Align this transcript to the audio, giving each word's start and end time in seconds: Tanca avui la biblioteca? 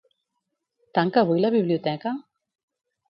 Tanca 0.99 1.23
avui 1.25 1.43
la 1.45 1.53
biblioteca? 1.57 2.15